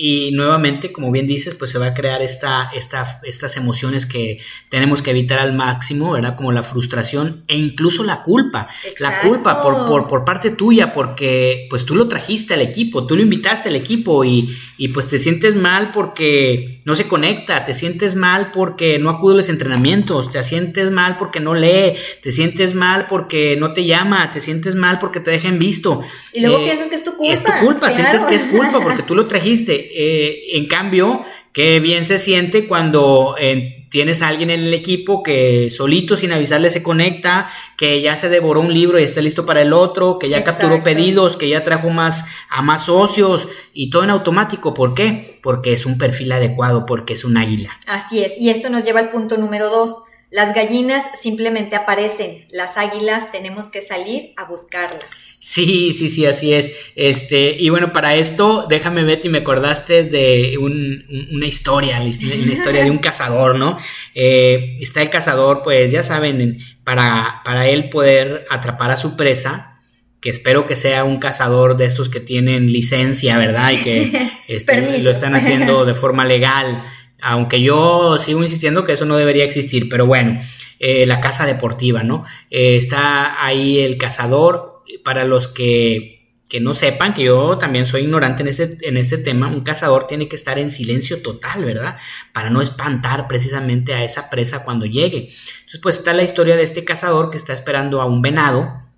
y 0.03 0.31
nuevamente, 0.33 0.93
como 0.93 1.11
bien 1.11 1.27
dices, 1.27 1.55
pues 1.55 1.73
se 1.73 1.79
va 1.79 1.89
a 1.89 1.95
crear 1.95 2.23
esta, 2.23 2.71
esta, 2.75 3.21
estas 3.23 3.59
emociones 3.59 4.07
que 4.07 4.39
tenemos 4.71 5.03
que 5.03 5.11
evitar 5.11 5.39
al 5.39 5.53
máximo, 5.53 6.13
¿verdad? 6.13 6.37
Como 6.37 6.53
la 6.53 6.63
frustración 6.63 7.45
e 7.49 7.59
incluso 7.59 8.03
la 8.03 8.23
culpa. 8.23 8.69
La 8.99 9.21
culpa 9.21 9.61
por, 9.61 9.87
por, 9.87 10.07
por, 10.07 10.25
parte 10.25 10.53
tuya, 10.53 10.95
porque 10.95 11.67
pues 11.69 11.85
tú 11.85 11.95
lo 11.97 12.09
trajiste 12.09 12.55
al 12.55 12.63
equipo, 12.63 13.07
tú 13.07 13.15
lo 13.15 13.21
invitaste 13.21 13.69
al 13.69 13.77
equipo 13.77 14.25
y, 14.25 14.57
y, 14.79 14.89
pues 14.89 15.07
te 15.07 15.19
sientes 15.19 15.55
mal 15.55 15.91
porque 15.91 16.80
no 16.91 16.97
se 16.97 17.07
conecta, 17.07 17.65
te 17.65 17.73
sientes 17.73 18.17
mal 18.17 18.51
porque 18.53 18.99
no 18.99 19.11
acude 19.11 19.35
a 19.35 19.37
los 19.39 19.49
entrenamientos, 19.49 20.31
te 20.31 20.43
sientes 20.43 20.91
mal 20.91 21.17
porque 21.17 21.39
no 21.41 21.55
lee, 21.55 21.95
te 22.21 22.33
sientes 22.33 22.75
mal 22.75 23.07
porque 23.07 23.57
no 23.57 23.73
te 23.73 23.85
llama, 23.85 24.31
te 24.33 24.41
sientes 24.41 24.75
mal 24.75 24.99
porque 24.99 25.21
te 25.21 25.31
dejan 25.31 25.59
visto. 25.59 26.03
Y 26.33 26.41
luego 26.41 26.59
eh, 26.59 26.65
piensas 26.65 26.89
que 26.89 26.97
es 26.97 27.05
tu 27.05 27.17
culpa. 27.17 27.33
Es 27.33 27.45
tu 27.45 27.53
culpa, 27.65 27.91
sientes 27.91 28.25
que 28.25 28.35
es 28.35 28.45
culpa 28.45 28.81
porque 28.81 29.03
tú 29.03 29.15
lo 29.15 29.27
trajiste. 29.27 29.89
Eh, 30.03 30.57
en 30.57 30.67
cambio, 30.67 31.25
qué 31.53 31.79
bien 31.79 32.07
se 32.07 32.19
siente 32.19 32.67
cuando 32.67 33.37
eh, 33.39 33.80
tienes 33.91 34.23
a 34.23 34.29
alguien 34.29 34.51
en 34.51 34.61
el 34.61 34.73
equipo 34.73 35.23
que 35.23 35.69
solito, 35.71 36.17
sin 36.17 36.33
avisarle, 36.33 36.71
se 36.71 36.83
conecta, 36.83 37.51
que 37.77 38.01
ya 38.01 38.17
se 38.17 38.29
devoró 38.29 38.61
un 38.61 38.73
libro 38.73 38.99
y 38.99 39.03
está 39.03 39.21
listo 39.21 39.45
para 39.45 39.63
el 39.63 39.73
otro, 39.73 40.19
que 40.19 40.29
ya 40.29 40.45
capturó 40.45 40.83
pedidos, 40.83 41.37
que 41.37 41.49
ya 41.49 41.63
trajo 41.65 41.91
más 41.91 42.25
a 42.49 42.63
más 42.63 42.85
socios 42.85 43.49
y 43.75 43.91
todo 43.91 44.05
en 44.05 44.11
automático. 44.11 44.73
¿Por 44.73 44.95
qué? 44.95 45.39
Porque 45.43 45.73
es 45.73 45.87
un 45.87 45.99
perfil 45.99 46.33
adecuado, 46.33 46.87
porque 46.87 47.15
es 47.15 47.25
un 47.25 47.37
águila. 47.37 47.79
Así 47.87 48.23
es. 48.23 48.33
Y 48.39 48.51
esto 48.51 48.71
nos 48.71 48.85
lleva 48.85 49.01
al 49.01 49.11
punto 49.11 49.37
número 49.37 49.69
dos. 49.69 49.99
Las 50.31 50.55
gallinas 50.55 51.05
simplemente 51.21 51.75
aparecen, 51.75 52.47
las 52.51 52.77
águilas 52.77 53.33
tenemos 53.33 53.67
que 53.69 53.83
salir 53.83 54.33
a 54.37 54.45
buscarlas. 54.45 55.05
Sí, 55.41 55.93
sí, 55.93 56.09
sí, 56.09 56.25
así 56.25 56.55
es. 56.55 56.71
Este, 56.95 57.57
y 57.59 57.69
bueno, 57.71 57.93
para 57.93 58.15
esto, 58.15 58.67
déjame 58.69 59.03
ver, 59.03 59.21
y 59.25 59.29
me 59.29 59.39
acordaste 59.39 60.05
de 60.05 60.57
una 60.57 61.47
historia, 61.47 61.99
la 61.99 62.07
historia 62.07 62.85
de 62.85 62.93
un 62.93 62.99
cazador, 62.99 63.59
¿no? 63.59 63.79
Eh, 64.15 64.79
está 64.81 65.03
el 65.03 65.11
cazador, 65.11 65.63
pues 65.65 65.91
ya 65.91 66.05
saben, 66.05 66.59
para, 66.85 67.41
para 67.45 67.67
él 67.67 67.89
poder 67.89 68.45
atrapar 68.51 68.93
a 68.93 68.97
su 68.97 69.17
presa, 69.17 69.81
que 70.21 70.31
espero 70.31 70.67
que 70.67 70.77
sea 70.77 71.03
un 71.03 71.19
cazador 71.19 71.77
de 71.77 71.87
estos 71.87 72.09
que 72.09 72.21
tienen 72.21 72.71
licencia, 72.71 73.37
¿verdad? 73.37 73.73
Y 73.73 73.77
que 73.79 74.31
este, 74.49 75.01
lo 75.01 75.11
están 75.11 75.35
haciendo 75.35 75.85
de 75.85 75.95
forma 75.95 76.25
legal. 76.25 76.85
Aunque 77.23 77.63
yo 77.63 78.19
sigo 78.19 78.43
insistiendo 78.43 78.85
que 78.85 78.93
eso 78.93 79.05
no 79.05 79.17
debería 79.17 79.45
existir, 79.45 79.89
pero 79.89 80.07
bueno, 80.07 80.41
eh, 80.79 81.07
la 81.07 81.21
casa 81.21 81.47
deportiva, 81.47 82.03
¿no? 82.03 82.25
Eh, 82.51 82.77
está 82.77 83.45
ahí 83.45 83.81
el 83.81 83.99
cazador, 83.99 84.83
para 85.05 85.25
los 85.25 85.49
que, 85.49 86.19
no 86.61 86.75
sepan, 86.75 87.15
que 87.15 87.25
yo 87.25 87.59
también 87.59 87.87
soy 87.87 88.03
ignorante 88.03 88.43
en 88.43 88.49
este, 88.49 88.77
en 88.89 88.97
este 88.97 89.19
tema, 89.19 89.49
un 89.49 89.61
cazador 89.61 90.07
tiene 90.07 90.29
que 90.29 90.37
estar 90.37 90.59
en 90.59 90.71
silencio 90.71 91.23
total, 91.23 91.65
¿verdad? 91.65 91.97
Para 92.33 92.51
no 92.51 92.61
espantar 92.61 93.29
precisamente 93.29 93.95
a 93.95 94.05
esa 94.05 94.31
presa 94.31 94.65
cuando 94.65 94.87
llegue. 94.87 95.31
Entonces, 95.61 95.81
pues 95.81 95.99
está 95.99 96.13
la 96.13 96.23
historia 96.23 96.57
de 96.57 96.65
este 96.65 96.85
cazador 96.85 97.31
que 97.31 97.37
está 97.37 97.53
esperando 97.53 98.01
a 98.01 98.07
un 98.07 98.21
venado 98.21 98.90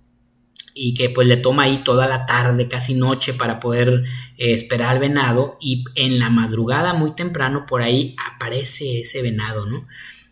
y 0.73 0.93
que 0.93 1.09
pues 1.09 1.27
le 1.27 1.37
toma 1.37 1.63
ahí 1.63 1.83
toda 1.83 2.07
la 2.07 2.25
tarde, 2.25 2.67
casi 2.67 2.93
noche, 2.93 3.33
para 3.33 3.59
poder 3.59 4.03
eh, 4.37 4.53
esperar 4.53 4.89
al 4.89 4.99
venado 4.99 5.57
y 5.61 5.85
en 5.95 6.19
la 6.19 6.29
madrugada 6.29 6.93
muy 6.93 7.15
temprano 7.15 7.65
por 7.65 7.81
ahí 7.81 8.15
aparece 8.33 9.01
ese 9.01 9.21
venado, 9.21 9.65
¿no? 9.65 9.87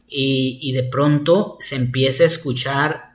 Y, 0.08 0.60
y 0.62 0.74
de 0.74 0.84
pronto 0.84 1.58
se 1.62 1.76
empieza 1.76 2.24
a 2.24 2.28
escuchar 2.28 3.12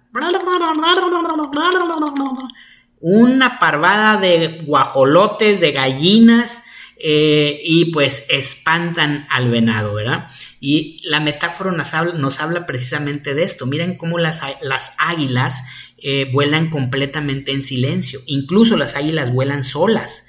una 3.00 3.58
parvada 3.58 4.18
de 4.18 4.62
guajolotes, 4.64 5.60
de 5.60 5.72
gallinas, 5.72 6.62
eh, 6.98 7.60
y 7.62 7.92
pues 7.92 8.24
espantan 8.30 9.26
al 9.28 9.50
venado, 9.50 9.92
¿verdad? 9.92 10.30
Y 10.60 10.96
la 11.04 11.20
metáfora 11.20 11.70
nos 11.70 11.92
habla, 11.92 12.14
nos 12.14 12.40
habla 12.40 12.64
precisamente 12.64 13.34
de 13.34 13.42
esto. 13.42 13.66
Miren 13.66 13.96
cómo 13.96 14.18
las, 14.18 14.40
las 14.62 14.94
águilas 14.96 15.62
eh, 15.98 16.28
vuelan 16.30 16.68
completamente 16.68 17.52
en 17.52 17.62
silencio. 17.62 18.20
Incluso 18.26 18.76
las 18.76 18.96
águilas 18.96 19.32
vuelan 19.32 19.64
solas. 19.64 20.26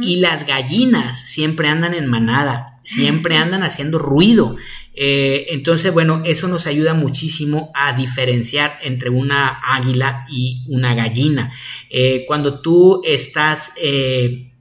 Y 0.00 0.16
las 0.16 0.46
gallinas 0.46 1.28
siempre 1.28 1.68
andan 1.68 1.92
en 1.92 2.06
manada, 2.06 2.80
siempre 2.82 3.36
andan 3.38 3.62
haciendo 3.62 3.98
ruido. 3.98 4.56
Eh, 4.94 5.46
entonces, 5.50 5.92
bueno, 5.92 6.22
eso 6.24 6.48
nos 6.48 6.66
ayuda 6.66 6.94
muchísimo 6.94 7.70
a 7.74 7.92
diferenciar 7.92 8.78
entre 8.82 9.10
una 9.10 9.60
águila 9.62 10.26
y 10.30 10.64
una 10.68 10.94
gallina. 10.94 11.52
Eh, 11.90 12.24
cuando 12.26 12.60
tú 12.62 13.02
estás 13.04 13.72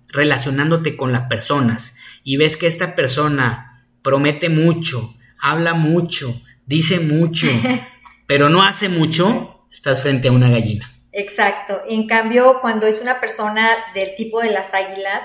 relacionándote 0.09 0.97
con 0.97 1.13
las 1.13 1.23
personas 1.29 1.95
y 2.25 2.35
ves 2.35 2.57
que 2.57 2.67
esta 2.67 2.95
persona 2.95 3.87
promete 4.01 4.49
mucho, 4.49 5.15
habla 5.39 5.73
mucho, 5.73 6.35
dice 6.65 6.99
mucho, 6.99 7.47
pero 8.27 8.49
no 8.49 8.63
hace 8.63 8.89
mucho, 8.89 9.50
estás 9.71 10.01
frente 10.01 10.27
a 10.27 10.31
una 10.31 10.49
gallina. 10.49 10.91
Exacto. 11.11 11.81
En 11.89 12.07
cambio, 12.07 12.59
cuando 12.61 12.87
es 12.87 13.01
una 13.01 13.19
persona 13.19 13.69
del 13.93 14.15
tipo 14.15 14.41
de 14.41 14.51
las 14.51 14.73
águilas, 14.73 15.21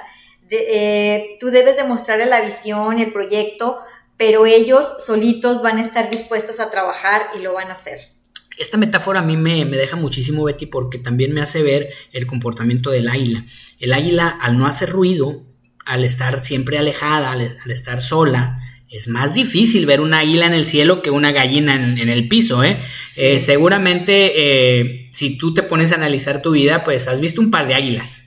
tú 1.41 1.51
debes 1.51 1.77
demostrarle 1.77 2.27
la 2.27 2.41
visión, 2.41 2.99
el 2.99 3.13
proyecto, 3.13 3.79
pero 4.17 4.47
ellos 4.47 4.95
solitos 5.05 5.63
van 5.63 5.79
a 5.79 5.83
estar 5.83 6.11
dispuestos 6.11 6.61
a 6.61 6.71
trabajar 6.71 7.29
y 7.37 7.41
lo 7.41 7.53
van 7.53 7.71
a 7.71 7.75
hacer. 7.75 7.99
Esta 8.59 8.79
metáfora 8.79 9.21
a 9.21 9.23
mí 9.23 9.37
me, 9.37 9.67
deja 9.67 9.97
muchísimo, 9.97 10.45
Betty, 10.45 10.67
porque 10.67 10.99
también 10.99 11.35
me 11.35 11.43
hace 11.43 11.63
ver 11.63 11.91
el 12.13 12.27
comportamiento 12.27 12.91
del 12.91 13.09
águila. 13.09 13.45
El 13.79 13.93
águila, 13.93 14.29
al 14.29 14.57
no 14.57 14.67
hacer 14.67 14.89
ruido, 14.89 15.43
al 15.85 16.05
estar 16.05 16.43
siempre 16.43 16.79
alejada, 16.79 17.33
al, 17.33 17.43
estar 17.71 18.01
sola, 18.01 18.59
es 18.91 19.09
más 19.09 19.35
difícil 19.35 19.87
ver 19.87 20.01
una 20.01 20.21
águila 20.21 20.47
en 20.47 20.55
el 20.55 20.67
cielo 20.67 21.03
que 21.03 21.11
una 21.11 21.33
gallina 21.33 21.75
en, 21.75 22.09
el 22.09 22.29
piso, 22.29 22.63
¿eh? 22.63 22.81
eh 23.17 23.41
seguramente, 23.41 24.33
eh, 24.37 25.09
si 25.13 25.39
tú 25.39 25.55
te 25.55 25.63
pones 25.63 25.93
a 25.93 25.97
analizar 25.97 26.43
tu 26.43 26.53
vida, 26.53 26.85
pues 26.85 27.09
has 27.09 27.21
visto 27.21 27.41
un 27.41 27.51
par 27.51 27.67
de 27.67 27.75
águilas 27.75 28.27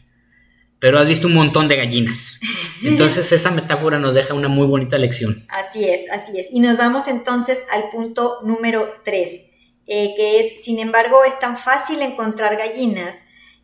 pero 0.80 0.98
has 0.98 1.08
visto 1.08 1.28
un 1.28 1.36
montón 1.36 1.68
de 1.68 1.75
gallinas. 1.75 2.39
Entonces 2.84 3.32
esa 3.32 3.51
metáfora 3.51 4.00
nos 4.00 4.16
deja 4.16 4.34
una 4.34 4.48
muy 4.48 4.66
bonita 4.66 4.98
lección. 4.98 5.46
Así 5.50 5.84
es, 5.84 6.10
así 6.10 6.39
es. 6.39 6.48
Y 6.51 6.62
nos 6.62 6.78
vamos 6.78 7.08
entonces 7.10 7.66
al 7.72 7.89
punto 7.89 8.38
número 8.44 8.94
3, 9.04 9.32
eh, 9.88 10.13
que 10.16 10.39
es, 10.39 10.63
sin 10.63 10.80
embargo, 10.80 11.25
es 11.25 11.38
tan 11.39 11.58
fácil 11.58 12.01
encontrar 12.01 12.56
gallinas 12.56 13.16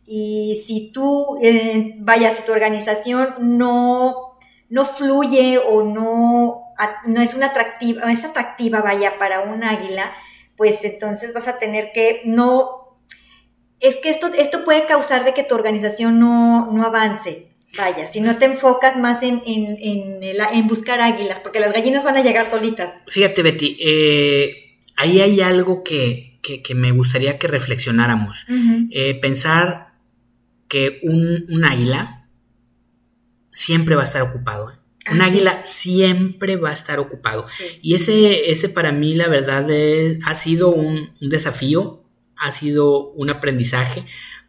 y 0.06 0.62
si 0.66 0.92
tú, 0.92 1.38
eh, 1.42 1.94
vaya, 1.98 2.34
si 2.34 2.42
tu 2.42 2.52
organización 2.52 3.36
no, 3.40 4.36
no 4.68 4.84
fluye 4.84 5.58
o 5.58 5.82
no, 5.82 6.65
no 7.06 7.20
es 7.20 7.34
una 7.34 7.46
atractiva, 7.46 8.10
es 8.12 8.24
atractiva, 8.24 8.80
vaya, 8.80 9.18
para 9.18 9.40
un 9.40 9.64
águila, 9.64 10.12
pues 10.56 10.82
entonces 10.84 11.32
vas 11.32 11.48
a 11.48 11.58
tener 11.58 11.92
que 11.92 12.22
no 12.24 12.86
es 13.80 13.96
que 13.96 14.10
esto, 14.10 14.28
esto 14.38 14.64
puede 14.64 14.86
causar 14.86 15.24
de 15.24 15.34
que 15.34 15.42
tu 15.42 15.54
organización 15.54 16.18
no, 16.18 16.70
no 16.72 16.84
avance. 16.84 17.48
Vaya, 17.76 18.08
si 18.08 18.20
no 18.20 18.36
te 18.36 18.46
enfocas 18.46 18.96
más 18.96 19.22
en, 19.22 19.42
en, 19.46 19.76
en, 19.80 20.22
en, 20.22 20.66
buscar 20.66 21.00
águilas, 21.00 21.40
porque 21.40 21.60
las 21.60 21.74
gallinas 21.74 22.04
van 22.04 22.16
a 22.16 22.22
llegar 22.22 22.48
solitas. 22.48 22.94
Fíjate, 23.06 23.42
Betty, 23.42 23.76
eh, 23.80 24.76
ahí 24.96 25.20
hay 25.20 25.42
algo 25.42 25.82
que, 25.82 26.38
que, 26.42 26.74
me 26.74 26.92
gustaría 26.92 27.38
que 27.38 27.48
reflexionáramos. 27.48 28.46
Eh, 28.90 29.18
pensar 29.20 29.88
que 30.68 31.00
un, 31.02 31.44
un, 31.50 31.64
águila 31.64 32.28
siempre 33.50 33.94
va 33.94 34.02
a 34.02 34.04
estar 34.04 34.22
ocupado. 34.22 34.72
Un 35.10 35.22
ah, 35.22 35.26
águila 35.26 35.64
siempre 35.64 36.56
va 36.56 36.70
a 36.70 36.72
estar 36.72 36.98
ocupado. 36.98 37.44
Y 37.82 37.94
ese, 37.94 38.50
ese 38.50 38.68
para 38.68 38.92
mí, 38.92 39.14
la 39.14 39.28
verdad, 39.28 39.66
ha 40.24 40.34
sido 40.34 40.70
un, 40.70 41.12
un 41.20 41.28
desafío 41.28 42.02
ha 42.36 42.52
sido 42.52 43.10
un 43.12 43.30
aprendizaje 43.30 44.04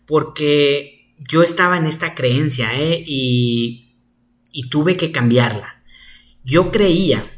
porque 0.06 1.14
yo 1.18 1.42
estaba 1.42 1.78
en 1.78 1.88
esta 1.88 2.16
creencia 2.16 2.80
¿eh? 2.80 3.04
y, 3.06 3.96
y 4.52 4.70
tuve 4.70 4.98
que 4.98 5.12
cambiarla. 5.12 5.84
Yo 6.44 6.72
creía 6.72 7.32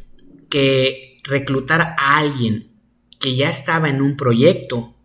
que 0.49 1.17
reclutar 1.23 1.95
a 1.97 2.17
alguien 2.17 2.71
que 3.19 3.35
ya 3.35 3.49
estaba 3.49 3.89
en 3.89 4.01
un 4.01 4.15
proyecto, 4.17 4.95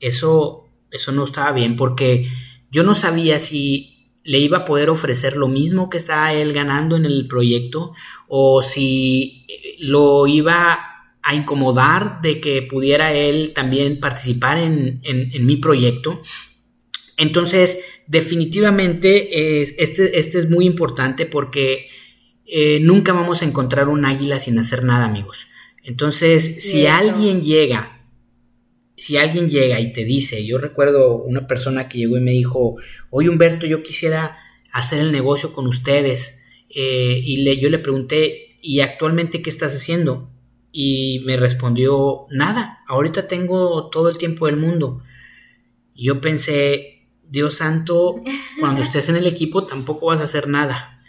eso, 0.00 0.68
eso 0.90 1.12
no 1.12 1.24
estaba 1.24 1.52
bien 1.52 1.76
porque 1.76 2.28
yo 2.70 2.82
no 2.82 2.94
sabía 2.94 3.38
si 3.38 4.01
le 4.24 4.38
iba 4.38 4.58
a 4.58 4.64
poder 4.64 4.90
ofrecer 4.90 5.36
lo 5.36 5.48
mismo 5.48 5.90
que 5.90 5.98
estaba 5.98 6.32
él 6.32 6.52
ganando 6.52 6.96
en 6.96 7.04
el 7.04 7.26
proyecto 7.26 7.94
o 8.28 8.62
si 8.62 9.46
lo 9.78 10.26
iba 10.26 10.78
a 11.22 11.34
incomodar 11.34 12.20
de 12.20 12.40
que 12.40 12.62
pudiera 12.62 13.12
él 13.12 13.52
también 13.54 14.00
participar 14.00 14.58
en, 14.58 15.00
mi 15.40 15.56
proyecto. 15.56 16.22
Entonces, 17.16 18.02
definitivamente 18.06 19.72
este, 19.82 20.18
este, 20.18 20.38
es 20.38 20.50
muy 20.50 20.66
importante 20.66 21.26
porque 21.26 21.88
eh, 22.46 22.80
nunca 22.80 23.12
vamos 23.12 23.42
a 23.42 23.44
encontrar 23.44 23.88
un 23.88 24.04
águila 24.04 24.40
sin 24.40 24.58
hacer 24.58 24.82
nada, 24.82 25.04
amigos. 25.04 25.48
Entonces, 25.84 26.62
si 26.62 26.86
alguien 26.86 27.42
llega, 27.42 28.01
si 29.02 29.16
alguien 29.16 29.48
llega 29.48 29.80
y 29.80 29.92
te 29.92 30.04
dice, 30.04 30.46
yo 30.46 30.58
recuerdo 30.58 31.16
una 31.16 31.48
persona 31.48 31.88
que 31.88 31.98
llegó 31.98 32.18
y 32.18 32.20
me 32.20 32.30
dijo, 32.30 32.76
oye 33.10 33.28
Humberto, 33.28 33.66
yo 33.66 33.82
quisiera 33.82 34.38
hacer 34.70 35.00
el 35.00 35.10
negocio 35.10 35.50
con 35.50 35.66
ustedes, 35.66 36.40
eh, 36.70 37.20
y 37.20 37.38
le, 37.38 37.58
yo 37.58 37.68
le 37.68 37.80
pregunté, 37.80 38.58
¿y 38.62 38.78
actualmente 38.78 39.42
qué 39.42 39.50
estás 39.50 39.74
haciendo? 39.74 40.30
Y 40.70 41.20
me 41.26 41.36
respondió, 41.36 42.26
nada, 42.30 42.78
ahorita 42.86 43.26
tengo 43.26 43.90
todo 43.90 44.08
el 44.08 44.18
tiempo 44.18 44.46
del 44.46 44.56
mundo. 44.56 45.02
Yo 45.96 46.20
pensé, 46.20 47.08
Dios 47.28 47.54
santo, 47.54 48.22
cuando 48.60 48.82
estés 48.84 49.08
en 49.08 49.16
el 49.16 49.26
equipo 49.26 49.66
tampoco 49.66 50.06
vas 50.06 50.20
a 50.20 50.24
hacer 50.26 50.46
nada. 50.46 51.02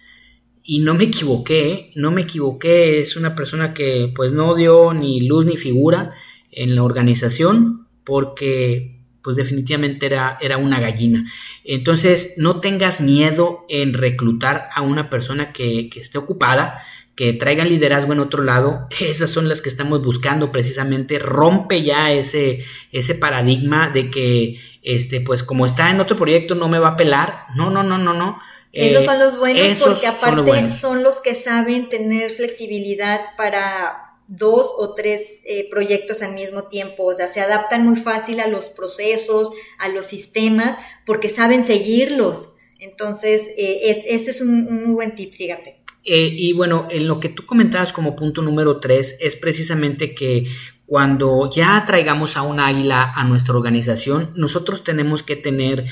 Y 0.64 0.80
no 0.80 0.96
me 0.96 1.04
equivoqué, 1.04 1.92
no 1.94 2.10
me 2.10 2.24
equivoqué, 2.24 3.02
es 3.02 3.18
una 3.18 3.36
persona 3.36 3.76
que 3.76 4.12
pues 4.16 4.32
no 4.32 4.56
dio 4.56 4.96
ni 4.96 5.22
luz 5.22 5.46
ni 5.46 5.58
figura 5.58 6.16
en 6.50 6.76
la 6.76 6.84
organización 6.84 7.83
porque 8.04 9.00
pues 9.24 9.38
definitivamente 9.38 10.06
era, 10.06 10.38
era 10.42 10.58
una 10.58 10.80
gallina. 10.80 11.32
Entonces 11.64 12.34
no 12.38 12.60
tengas 12.60 13.00
miedo 13.00 13.66
en 13.70 13.94
reclutar 13.94 14.68
a 14.76 14.82
una 14.82 15.10
persona 15.10 15.54
que, 15.54 15.90
que 15.90 16.02
esté 16.02 16.18
ocupada, 16.18 16.84
que 17.16 17.34
traigan 17.34 17.70
liderazgo 17.70 18.14
en 18.14 18.20
otro 18.20 18.44
lado, 18.44 18.88
esas 19.00 19.30
son 19.30 19.48
las 19.48 19.62
que 19.62 19.70
estamos 19.70 20.02
buscando 20.02 20.52
precisamente, 20.52 21.20
rompe 21.20 21.84
ya 21.84 22.12
ese, 22.12 22.64
ese 22.92 23.16
paradigma 23.16 23.90
de 23.90 24.10
que, 24.10 24.60
este, 24.82 25.22
pues 25.22 25.44
como 25.44 25.66
está 25.66 25.90
en 25.90 26.00
otro 26.00 26.18
proyecto 26.18 26.56
no 26.56 26.68
me 26.68 26.80
va 26.80 26.90
a 26.90 26.96
pelar, 26.96 27.46
no, 27.56 27.70
no, 27.70 27.84
no, 27.84 27.98
no, 27.98 28.14
no. 28.14 28.40
Esos 28.74 29.06
son 29.06 29.20
los 29.20 29.38
buenos 29.38 29.80
porque 29.80 30.08
aparte 30.08 30.72
son 30.72 31.04
los, 31.04 31.20
que 31.20 31.36
saben 31.36 31.90
tener 31.90 32.32
flexibilidad 32.32 33.20
para 33.38 34.03
dos 34.28 34.68
o 34.78 34.94
tres 34.94 35.42
eh, 35.44 35.68
proyectos 35.70 36.22
al 36.22 36.34
mismo 36.34 36.64
tiempo, 36.64 37.04
o 37.04 37.14
sea, 37.14 37.28
se 37.28 37.42
adaptan 37.42 37.86
muy 37.86 37.98
fácil 38.00 38.40
a 38.40 38.48
los 38.48 38.66
procesos, 38.66 39.52
a 39.80 39.90
los 39.90 40.06
sistemas, 40.06 40.78
porque 41.06 41.30
saben 41.30 41.66
seguirlos. 41.66 42.50
Entonces, 42.80 43.44
eh, 43.58 44.04
ese 44.08 44.32
es 44.32 44.42
un, 44.42 44.84
muy 44.86 44.94
buen 44.94 45.16
tip, 45.16 45.34
fíjate. 45.34 45.82
Eh, 46.06 46.30
y 46.32 46.54
bueno, 46.54 46.88
en 46.90 47.08
lo 47.08 47.20
que 47.20 47.30
tú 47.30 47.46
comentabas 47.46 47.94
como 47.94 48.16
punto 48.16 48.42
número 48.42 48.80
tres 48.80 49.18
es 49.22 49.38
precisamente 49.38 50.14
que 50.14 50.46
cuando 50.86 51.50
ya 51.50 51.84
traigamos 51.88 52.36
a 52.36 52.42
un 52.42 52.60
águila 52.60 53.14
a 53.16 53.24
nuestra 53.24 53.56
organización, 53.56 54.32
nosotros 54.36 54.84
tenemos 54.84 55.24
que 55.24 55.38
tener 55.38 55.86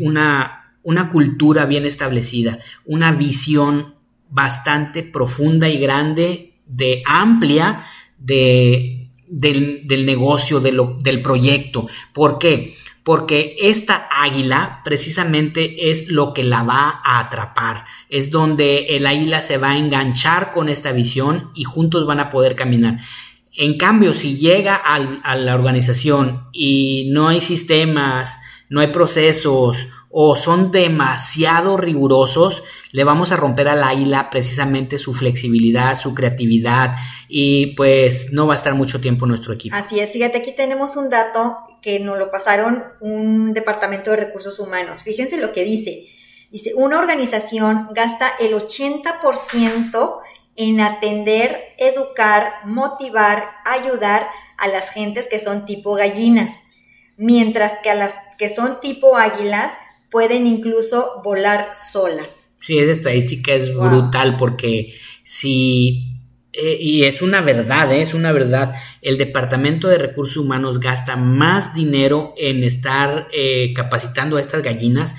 una, 0.00 0.74
una 0.82 1.10
cultura 1.10 1.66
bien 1.66 1.84
establecida, 1.84 2.58
una 2.86 3.12
visión 3.12 3.94
bastante 4.30 5.02
profunda 5.02 5.68
y 5.68 5.78
grande, 5.78 6.57
de 6.68 7.02
amplia, 7.06 7.86
de, 8.18 9.10
del, 9.26 10.04
negocio, 10.04 10.60
del 10.60 11.22
proyecto. 11.22 11.88
¿Por 12.12 12.38
qué? 12.38 12.76
porque 13.08 13.56
esta 13.62 14.06
águila 14.10 14.82
precisamente 14.84 15.90
es 15.90 16.08
lo 16.10 16.34
que 16.34 16.42
la 16.42 16.62
va 16.62 17.00
a 17.02 17.20
atrapar, 17.20 17.86
es 18.10 18.30
donde 18.30 18.96
el 18.96 19.06
águila 19.06 19.40
se 19.40 19.56
va 19.56 19.70
a 19.70 19.78
enganchar 19.78 20.52
con 20.52 20.68
esta 20.68 20.92
visión 20.92 21.50
y 21.54 21.64
juntos 21.64 22.04
van 22.04 22.20
a 22.20 22.28
poder 22.28 22.54
caminar. 22.54 22.98
En 23.56 23.78
cambio, 23.78 24.12
si 24.12 24.36
llega 24.36 24.74
a 24.76 25.36
la 25.36 25.54
organización 25.54 26.48
y 26.52 27.08
no 27.10 27.28
hay 27.28 27.40
sistemas, 27.40 28.40
no 28.68 28.80
hay 28.80 28.88
procesos 28.88 29.88
o 30.10 30.34
son 30.34 30.70
demasiado 30.70 31.76
rigurosos, 31.76 32.62
le 32.92 33.04
vamos 33.04 33.30
a 33.30 33.36
romper 33.36 33.68
al 33.68 33.82
águila 33.82 34.30
precisamente 34.30 34.98
su 34.98 35.12
flexibilidad, 35.14 35.98
su 35.98 36.14
creatividad 36.14 36.94
y 37.28 37.74
pues 37.74 38.32
no 38.32 38.46
va 38.46 38.54
a 38.54 38.56
estar 38.56 38.74
mucho 38.74 39.00
tiempo 39.00 39.26
nuestro 39.26 39.52
equipo. 39.52 39.76
Así 39.76 40.00
es, 40.00 40.12
fíjate, 40.12 40.38
aquí 40.38 40.52
tenemos 40.52 40.96
un 40.96 41.10
dato 41.10 41.58
que 41.82 42.00
nos 42.00 42.18
lo 42.18 42.30
pasaron 42.30 42.84
un 43.00 43.52
departamento 43.52 44.10
de 44.10 44.16
recursos 44.16 44.58
humanos. 44.60 45.02
Fíjense 45.02 45.36
lo 45.36 45.52
que 45.52 45.64
dice. 45.64 46.06
Dice, 46.50 46.72
una 46.74 46.98
organización 46.98 47.88
gasta 47.92 48.30
el 48.40 48.54
80% 48.54 50.18
en 50.56 50.80
atender, 50.80 51.66
educar, 51.76 52.52
motivar, 52.64 53.44
ayudar 53.66 54.28
a 54.56 54.66
las 54.68 54.90
gentes 54.90 55.28
que 55.28 55.38
son 55.38 55.66
tipo 55.66 55.94
gallinas, 55.94 56.50
mientras 57.18 57.74
que 57.82 57.90
a 57.90 57.94
las 57.94 58.14
que 58.38 58.48
son 58.48 58.80
tipo 58.80 59.16
águilas 59.16 59.70
pueden 60.10 60.46
incluso 60.46 61.20
volar 61.22 61.72
solas. 61.74 62.48
Sí, 62.60 62.78
esa 62.78 62.92
estadística 62.92 63.54
es 63.54 63.74
brutal 63.74 64.36
porque 64.36 64.94
si 65.22 66.18
eh, 66.52 66.76
y 66.80 67.04
es 67.04 67.22
una 67.22 67.40
verdad, 67.40 67.92
¿eh? 67.92 68.02
es 68.02 68.14
una 68.14 68.32
verdad. 68.32 68.74
El 69.00 69.16
Departamento 69.16 69.86
de 69.86 69.98
Recursos 69.98 70.38
Humanos 70.38 70.80
gasta 70.80 71.14
más 71.14 71.72
dinero 71.72 72.34
en 72.36 72.64
estar 72.64 73.28
eh, 73.32 73.72
capacitando 73.74 74.36
a 74.36 74.40
estas 74.40 74.62
gallinas. 74.62 75.14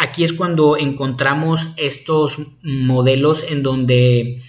aquí 0.00 0.24
es 0.24 0.32
cuando 0.32 0.76
encontramos 0.76 1.68
estos 1.76 2.38
modelos 2.62 3.44
en 3.48 3.62
donde 3.62 4.42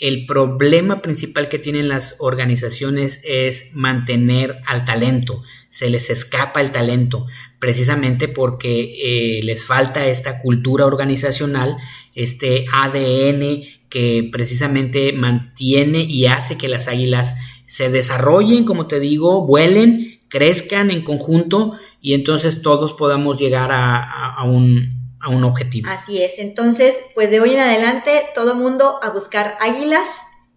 el 0.00 0.26
problema 0.26 1.02
principal 1.02 1.48
que 1.48 1.58
tienen 1.58 1.88
las 1.88 2.16
organizaciones 2.18 3.20
es 3.24 3.70
mantener 3.74 4.60
al 4.66 4.84
talento. 4.84 5.42
Se 5.68 5.90
les 5.90 6.10
escapa 6.10 6.60
el 6.60 6.72
talento 6.72 7.26
precisamente 7.58 8.28
porque 8.28 9.40
les 9.42 9.64
falta 9.64 10.06
esta 10.06 10.40
cultura 10.40 10.84
organizacional, 10.84 11.76
este 12.14 12.66
ADN 12.72 13.62
que 13.88 14.28
precisamente 14.30 15.12
mantiene 15.12 16.00
y 16.00 16.26
hace 16.26 16.58
que 16.58 16.68
las 16.68 16.88
águilas 16.88 17.36
se 17.64 17.90
desarrollen, 17.90 18.64
como 18.64 18.86
te 18.86 19.00
digo, 19.00 19.46
vuelen, 19.46 20.18
crezcan 20.28 20.90
en 20.90 21.02
conjunto 21.02 21.74
y 22.00 22.14
entonces 22.14 22.60
todos 22.60 22.92
podamos 22.92 23.38
llegar 23.38 23.70
a, 23.72 24.42
un, 24.44 25.03
a 25.24 25.30
un 25.30 25.42
objetivo. 25.44 25.88
Así 25.90 26.22
es, 26.22 26.38
entonces, 26.38 26.94
pues 27.14 27.30
de 27.30 27.40
hoy 27.40 27.54
en 27.54 27.60
adelante 27.60 28.24
todo 28.34 28.54
mundo 28.54 29.00
a 29.02 29.10
buscar 29.10 29.56
águilas 29.60 30.08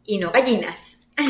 y 0.05 0.17
no 0.19 0.31
gallinas. 0.31 0.97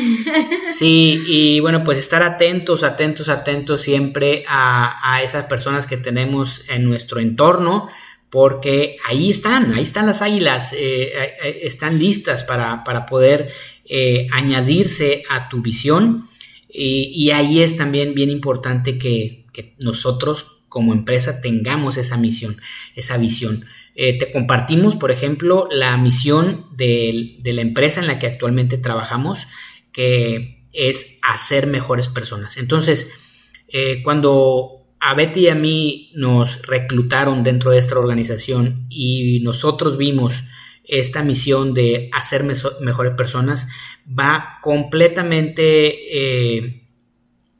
Sí, 0.72 1.24
y 1.26 1.60
bueno, 1.60 1.82
pues 1.82 1.98
estar 1.98 2.22
atentos, 2.22 2.82
atentos, 2.82 3.28
atentos 3.28 3.80
siempre 3.80 4.44
a, 4.46 5.14
a 5.14 5.22
esas 5.22 5.44
personas 5.44 5.86
que 5.86 5.96
tenemos 5.96 6.62
en 6.68 6.84
nuestro 6.84 7.20
entorno, 7.20 7.88
porque 8.30 8.96
ahí 9.06 9.30
están, 9.30 9.72
ahí 9.72 9.82
están 9.82 10.06
las 10.06 10.22
águilas, 10.22 10.72
eh, 10.72 11.12
eh, 11.42 11.60
están 11.62 11.98
listas 11.98 12.44
para, 12.44 12.84
poder 13.06 13.50
eh, 13.84 14.26
añadirse 14.32 15.22
a 15.30 15.48
tu 15.48 15.62
visión 15.62 16.28
y, 16.68 17.30
ahí 17.30 17.60
es 17.62 17.76
también 17.76 18.14
bien 18.14 18.30
importante 18.30 18.98
que, 18.98 19.36
nosotros 19.80 20.57
como 20.68 20.92
empresa 20.92 21.40
tengamos 21.40 21.96
esa 21.96 22.16
misión, 22.16 22.60
esa 22.94 23.16
visión. 23.18 23.66
te 23.94 24.30
compartimos, 24.32 24.96
por 24.96 25.10
ejemplo, 25.10 25.68
la 25.72 25.96
misión 25.96 26.66
de, 26.76 27.40
la 27.44 27.62
empresa 27.62 28.00
en 28.00 28.06
la 28.06 28.18
que 28.18 28.26
actualmente 28.26 28.78
trabajamos, 28.78 29.48
que 29.92 30.66
es 30.72 31.18
hacer 31.22 31.66
mejores 31.66 32.08
personas. 32.08 32.56
Entonces, 32.58 33.10
cuando 34.04 34.78
a 35.00 35.14
Betty 35.14 35.40
y 35.40 35.48
a 35.48 35.54
mí 35.54 36.10
nos 36.14 36.62
reclutaron 36.62 37.42
dentro 37.42 37.70
de 37.70 37.78
esta 37.78 37.98
organización 37.98 38.86
y 38.88 39.40
nosotros 39.40 39.96
vimos 39.96 40.44
esta 40.84 41.22
misión 41.22 41.74
de 41.74 42.08
hacer 42.12 42.44
mejores 42.44 43.12
personas, 43.14 43.68
va 44.08 44.58
completamente 44.62 46.56
eh, 46.56 46.88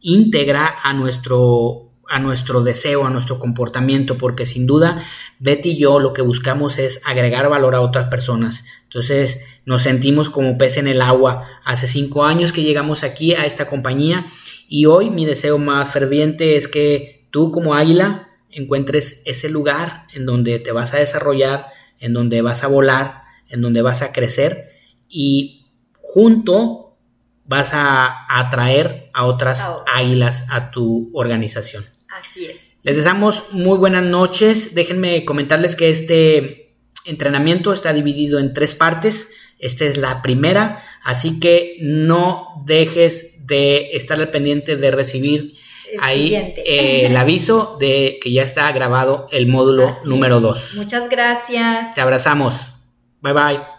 íntegra 0.00 0.76
a 0.82 0.94
nuestro, 0.94 1.87
a 2.08 2.18
nuestro 2.18 2.62
deseo, 2.62 3.06
a 3.06 3.10
nuestro 3.10 3.38
comportamiento, 3.38 4.16
porque 4.16 4.46
sin 4.46 4.66
duda 4.66 5.04
Betty 5.38 5.70
y 5.70 5.78
yo 5.78 6.00
lo 6.00 6.12
que 6.12 6.22
buscamos 6.22 6.78
es 6.78 7.00
agregar 7.04 7.48
valor 7.48 7.74
a 7.74 7.80
otras 7.80 8.08
personas. 8.08 8.64
Entonces 8.84 9.40
nos 9.66 9.82
sentimos 9.82 10.30
como 10.30 10.56
pez 10.56 10.78
en 10.78 10.88
el 10.88 11.02
agua. 11.02 11.46
Hace 11.64 11.86
cinco 11.86 12.24
años 12.24 12.52
que 12.52 12.62
llegamos 12.62 13.04
aquí 13.04 13.34
a 13.34 13.44
esta 13.44 13.66
compañía 13.66 14.26
y 14.68 14.86
hoy 14.86 15.10
mi 15.10 15.26
deseo 15.26 15.58
más 15.58 15.92
ferviente 15.92 16.56
es 16.56 16.68
que 16.68 17.28
tú 17.30 17.52
como 17.52 17.74
águila 17.74 18.28
encuentres 18.50 19.22
ese 19.26 19.50
lugar 19.50 20.04
en 20.14 20.24
donde 20.24 20.58
te 20.58 20.72
vas 20.72 20.94
a 20.94 20.98
desarrollar, 20.98 21.66
en 22.00 22.14
donde 22.14 22.40
vas 22.40 22.64
a 22.64 22.68
volar, 22.68 23.22
en 23.48 23.60
donde 23.60 23.82
vas 23.82 24.00
a 24.00 24.12
crecer 24.12 24.70
y 25.08 25.66
junto 26.00 26.96
vas 27.44 27.70
a 27.72 28.26
atraer 28.28 29.10
a 29.14 29.26
otras 29.26 29.66
águilas 29.86 30.46
a 30.50 30.70
tu 30.70 31.10
organización. 31.14 31.84
Así 32.20 32.46
es. 32.46 32.60
Les 32.82 32.96
deseamos 32.96 33.44
muy 33.52 33.76
buenas 33.76 34.04
noches. 34.04 34.74
Déjenme 34.74 35.24
comentarles 35.24 35.76
que 35.76 35.90
este 35.90 36.74
entrenamiento 37.04 37.72
está 37.72 37.92
dividido 37.92 38.38
en 38.38 38.54
tres 38.54 38.74
partes. 38.74 39.30
Esta 39.58 39.84
es 39.84 39.96
la 39.96 40.22
primera, 40.22 40.84
así 41.02 41.40
que 41.40 41.76
no 41.80 42.62
dejes 42.64 43.46
de 43.46 43.96
estar 43.96 44.18
al 44.18 44.30
pendiente 44.30 44.76
de 44.76 44.90
recibir 44.92 45.54
ahí 46.00 46.34
eh, 46.34 47.06
el 47.06 47.16
aviso 47.16 47.76
de 47.80 48.18
que 48.22 48.30
ya 48.30 48.42
está 48.42 48.70
grabado 48.72 49.26
el 49.32 49.46
módulo 49.46 49.96
número 50.04 50.40
2. 50.40 50.74
Muchas 50.76 51.08
gracias. 51.08 51.94
Te 51.94 52.00
abrazamos. 52.00 52.72
Bye 53.20 53.32
bye. 53.32 53.77